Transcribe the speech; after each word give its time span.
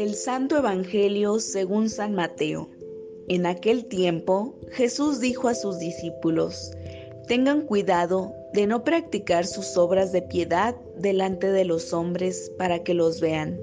Del 0.00 0.14
Santo 0.14 0.56
Evangelio 0.56 1.40
según 1.40 1.90
San 1.90 2.14
Mateo. 2.14 2.70
En 3.28 3.44
aquel 3.44 3.84
tiempo 3.84 4.58
Jesús 4.72 5.20
dijo 5.20 5.46
a 5.46 5.54
sus 5.54 5.78
discípulos, 5.78 6.70
tengan 7.28 7.66
cuidado 7.66 8.32
de 8.54 8.66
no 8.66 8.82
practicar 8.82 9.46
sus 9.46 9.76
obras 9.76 10.10
de 10.10 10.22
piedad 10.22 10.74
delante 10.96 11.52
de 11.52 11.66
los 11.66 11.92
hombres 11.92 12.50
para 12.56 12.82
que 12.82 12.94
los 12.94 13.20
vean. 13.20 13.60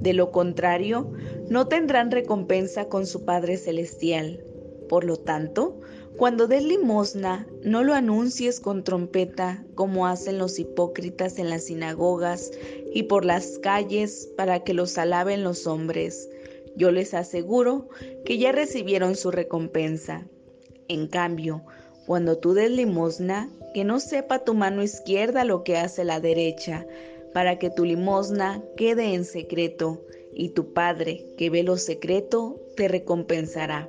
De 0.00 0.12
lo 0.12 0.32
contrario, 0.32 1.12
no 1.48 1.68
tendrán 1.68 2.10
recompensa 2.10 2.88
con 2.88 3.06
su 3.06 3.24
Padre 3.24 3.56
Celestial. 3.56 4.42
Por 4.88 5.04
lo 5.04 5.18
tanto, 5.18 5.80
cuando 6.16 6.46
des 6.46 6.64
limosna, 6.64 7.46
no 7.62 7.84
lo 7.84 7.92
anuncies 7.92 8.58
con 8.58 8.84
trompeta 8.84 9.62
como 9.74 10.06
hacen 10.06 10.38
los 10.38 10.58
hipócritas 10.58 11.38
en 11.38 11.50
las 11.50 11.64
sinagogas 11.64 12.52
y 12.92 13.02
por 13.02 13.26
las 13.26 13.58
calles 13.58 14.30
para 14.34 14.64
que 14.64 14.72
los 14.72 14.96
alaben 14.96 15.44
los 15.44 15.66
hombres. 15.66 16.30
Yo 16.74 16.90
les 16.90 17.12
aseguro 17.12 17.88
que 18.24 18.38
ya 18.38 18.52
recibieron 18.52 19.14
su 19.14 19.30
recompensa. 19.30 20.26
En 20.88 21.06
cambio, 21.06 21.64
cuando 22.06 22.38
tú 22.38 22.54
des 22.54 22.70
limosna, 22.70 23.50
que 23.74 23.84
no 23.84 24.00
sepa 24.00 24.44
tu 24.44 24.54
mano 24.54 24.82
izquierda 24.82 25.44
lo 25.44 25.64
que 25.64 25.76
hace 25.76 26.02
la 26.04 26.20
derecha, 26.20 26.86
para 27.34 27.58
que 27.58 27.68
tu 27.68 27.84
limosna 27.84 28.62
quede 28.78 29.12
en 29.12 29.26
secreto, 29.26 30.02
y 30.32 30.50
tu 30.50 30.72
Padre, 30.72 31.26
que 31.36 31.50
ve 31.50 31.62
lo 31.62 31.76
secreto, 31.76 32.60
te 32.76 32.88
recompensará. 32.88 33.88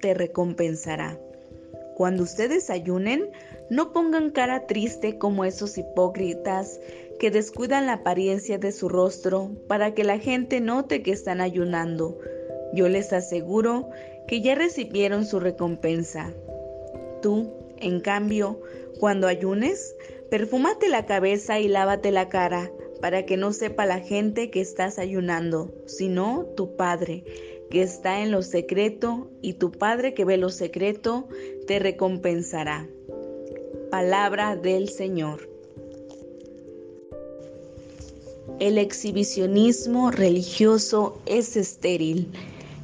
te 0.00 0.14
recompensará. 0.14 1.18
Cuando 1.96 2.22
ustedes 2.22 2.70
ayunen, 2.70 3.30
no 3.68 3.92
pongan 3.92 4.30
cara 4.30 4.66
triste 4.66 5.18
como 5.18 5.44
esos 5.44 5.76
hipócritas 5.76 6.80
que 7.18 7.30
descuidan 7.30 7.86
la 7.86 7.92
apariencia 7.94 8.56
de 8.58 8.72
su 8.72 8.88
rostro 8.88 9.50
para 9.68 9.94
que 9.94 10.02
la 10.02 10.18
gente 10.18 10.60
note 10.60 11.02
que 11.02 11.12
están 11.12 11.40
ayunando. 11.42 12.18
Yo 12.72 12.88
les 12.88 13.12
aseguro 13.12 13.90
que 14.26 14.40
ya 14.40 14.54
recibieron 14.54 15.26
su 15.26 15.40
recompensa. 15.40 16.32
Tú, 17.20 17.52
en 17.76 18.00
cambio, 18.00 18.60
cuando 18.98 19.26
ayunes, 19.26 19.94
perfúmate 20.30 20.88
la 20.88 21.04
cabeza 21.04 21.60
y 21.60 21.68
lávate 21.68 22.10
la 22.12 22.28
cara, 22.28 22.70
para 23.00 23.26
que 23.26 23.36
no 23.36 23.52
sepa 23.52 23.86
la 23.86 24.00
gente 24.00 24.50
que 24.50 24.60
estás 24.60 24.98
ayunando, 24.98 25.74
sino 25.86 26.46
tu 26.56 26.76
Padre, 26.76 27.24
que 27.70 27.82
está 27.82 28.22
en 28.22 28.32
lo 28.32 28.42
secreto, 28.42 29.30
y 29.40 29.54
tu 29.54 29.70
Padre 29.70 30.12
que 30.12 30.24
ve 30.24 30.36
lo 30.36 30.50
secreto, 30.50 31.28
te 31.66 31.78
recompensará. 31.78 32.88
Palabra 33.90 34.56
del 34.56 34.88
Señor. 34.88 35.48
El 38.58 38.76
exhibicionismo 38.76 40.10
religioso 40.10 41.18
es 41.26 41.56
estéril. 41.56 42.28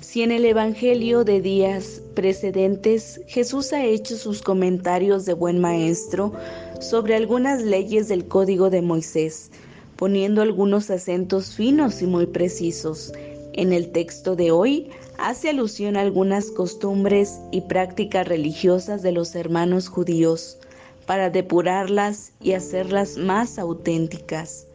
Si 0.00 0.22
en 0.22 0.32
el 0.32 0.44
Evangelio 0.44 1.24
de 1.24 1.40
días 1.40 2.02
precedentes 2.14 3.20
Jesús 3.26 3.72
ha 3.72 3.84
hecho 3.84 4.16
sus 4.16 4.42
comentarios 4.42 5.24
de 5.24 5.32
buen 5.32 5.60
maestro 5.60 6.32
sobre 6.80 7.14
algunas 7.14 7.62
leyes 7.62 8.08
del 8.08 8.26
Código 8.26 8.68
de 8.68 8.82
Moisés, 8.82 9.50
poniendo 9.96 10.42
algunos 10.42 10.90
acentos 10.90 11.54
finos 11.54 12.02
y 12.02 12.06
muy 12.06 12.26
precisos, 12.26 13.12
en 13.54 13.72
el 13.72 13.92
texto 13.92 14.36
de 14.36 14.50
hoy 14.50 14.90
hace 15.18 15.50
alusión 15.50 15.96
a 15.96 16.00
algunas 16.00 16.50
costumbres 16.50 17.40
y 17.50 17.62
prácticas 17.62 18.26
religiosas 18.26 19.02
de 19.02 19.12
los 19.12 19.34
hermanos 19.34 19.88
judíos 19.88 20.58
para 21.06 21.30
depurarlas 21.30 22.32
y 22.40 22.52
hacerlas 22.52 23.16
más 23.16 23.58
auténticas. 23.58 24.66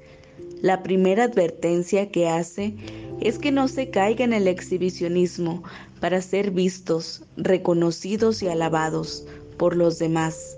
La 0.61 0.83
primera 0.83 1.25
advertencia 1.25 2.09
que 2.09 2.27
hace 2.27 2.75
es 3.21 3.39
que 3.39 3.51
no 3.51 3.67
se 3.67 3.89
caiga 3.89 4.23
en 4.23 4.33
el 4.33 4.47
exhibicionismo 4.47 5.63
para 5.99 6.21
ser 6.21 6.51
vistos, 6.51 7.23
reconocidos 7.35 8.43
y 8.43 8.47
alabados 8.47 9.25
por 9.57 9.75
los 9.75 9.97
demás. 9.97 10.57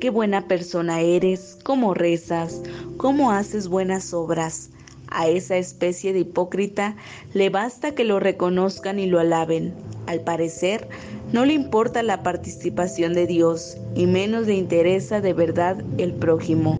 Qué 0.00 0.10
buena 0.10 0.48
persona 0.48 1.00
eres, 1.00 1.58
cómo 1.62 1.94
rezas, 1.94 2.60
cómo 2.96 3.30
haces 3.30 3.68
buenas 3.68 4.12
obras 4.12 4.70
a 5.08 5.28
esa 5.28 5.56
especie 5.56 6.12
de 6.12 6.20
hipócrita 6.20 6.96
le 7.34 7.50
basta 7.50 7.94
que 7.94 8.04
lo 8.04 8.20
reconozcan 8.20 8.98
y 8.98 9.06
lo 9.06 9.18
alaben. 9.18 9.74
Al 10.06 10.20
parecer, 10.20 10.88
no 11.32 11.44
le 11.44 11.54
importa 11.54 12.02
la 12.02 12.22
participación 12.22 13.14
de 13.14 13.26
Dios 13.26 13.76
y 13.94 14.06
menos 14.06 14.46
le 14.46 14.54
interesa 14.54 15.20
de 15.20 15.32
verdad 15.32 15.82
el 15.98 16.12
prójimo. 16.14 16.76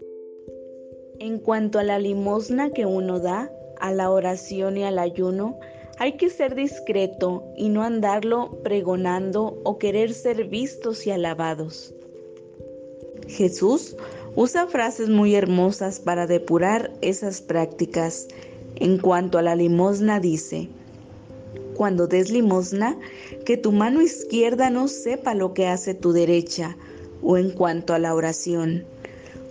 En 1.18 1.38
cuanto 1.38 1.78
a 1.78 1.84
la 1.84 1.98
limosna 1.98 2.70
que 2.70 2.86
uno 2.86 3.18
da, 3.18 3.50
a 3.80 3.92
la 3.92 4.10
oración 4.10 4.78
y 4.78 4.84
al 4.84 4.98
ayuno, 4.98 5.58
hay 5.98 6.12
que 6.12 6.28
ser 6.28 6.54
discreto 6.54 7.42
y 7.56 7.68
no 7.68 7.82
andarlo 7.82 8.58
pregonando 8.62 9.58
o 9.64 9.78
querer 9.78 10.12
ser 10.12 10.44
vistos 10.44 11.06
y 11.06 11.10
alabados. 11.10 11.94
Jesús 13.28 13.96
usa 14.36 14.66
frases 14.66 15.08
muy 15.08 15.34
hermosas 15.34 15.98
para 15.98 16.26
depurar 16.26 16.92
esas 17.00 17.40
prácticas. 17.40 18.28
En 18.76 18.98
cuanto 18.98 19.38
a 19.38 19.42
la 19.42 19.56
limosna 19.56 20.20
dice, 20.20 20.68
cuando 21.74 22.06
des 22.06 22.30
limosna, 22.30 22.96
que 23.44 23.56
tu 23.56 23.72
mano 23.72 24.02
izquierda 24.02 24.70
no 24.70 24.88
sepa 24.88 25.34
lo 25.34 25.54
que 25.54 25.66
hace 25.66 25.94
tu 25.94 26.12
derecha, 26.12 26.76
o 27.22 27.38
en 27.38 27.50
cuanto 27.50 27.94
a 27.94 27.98
la 27.98 28.14
oración, 28.14 28.84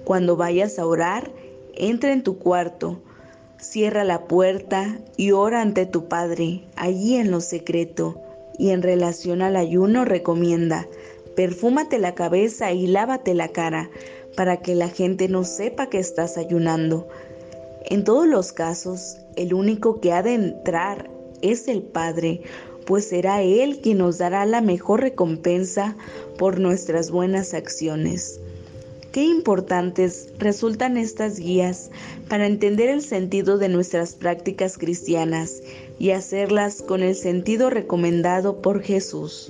cuando 0.04 0.36
vayas 0.36 0.78
a 0.78 0.86
orar, 0.86 1.32
entra 1.74 2.14
en 2.14 2.24
tu 2.24 2.38
cuarto, 2.38 3.02
cierra 3.60 4.04
la 4.04 4.26
puerta 4.26 5.00
y 5.18 5.32
ora 5.32 5.62
ante 5.62 5.88
tu 5.88 6.08
Padre, 6.08 6.64
allí 6.76 7.16
en 7.16 7.32
lo 7.32 7.42
secreto, 7.42 8.22
y 8.60 8.70
en 8.70 8.84
relación 8.84 9.42
al 9.42 9.56
ayuno 9.56 10.06
recomienda, 10.06 10.88
perfúmate 11.36 11.98
la 12.00 12.16
cabeza 12.16 12.72
y 12.72 12.88
lávate 12.88 13.34
la 13.34 13.50
cara, 13.50 13.90
para 14.36 14.58
que 14.58 14.76
la 14.76 14.90
gente 14.90 15.28
no 15.28 15.44
sepa 15.44 15.88
que 15.88 16.00
estás 16.00 16.38
ayunando. 16.38 17.08
En 17.86 18.04
todos 18.04 18.28
los 18.28 18.52
casos, 18.52 19.18
el 19.36 19.54
único 19.54 20.02
que 20.02 20.12
ha 20.12 20.24
de 20.24 20.34
entrar 20.34 21.10
es 21.42 21.68
el 21.68 21.84
Padre, 21.84 22.42
pues 22.86 23.10
será 23.10 23.42
Él 23.42 23.80
quien 23.82 24.00
nos 24.00 24.18
dará 24.18 24.46
la 24.46 24.62
mejor 24.62 25.02
recompensa 25.02 25.96
por 26.38 26.60
nuestras 26.60 27.12
buenas 27.12 27.54
acciones. 27.54 28.40
qué 29.12 29.24
importantes 29.24 30.34
resultan 30.40 30.98
estas 30.98 31.40
guías 31.40 31.90
para 32.28 32.48
entender 32.48 32.90
el 32.90 33.02
sentido 33.02 33.58
de 33.58 33.70
nuestras 33.70 34.14
prácticas 34.14 34.78
cristianas 34.78 35.62
y 35.98 36.12
hacerlas 36.12 36.82
con 36.82 37.02
el 37.02 37.16
sentido 37.16 37.70
recomendado 37.70 38.62
por 38.62 38.82
Jesús. 38.82 39.50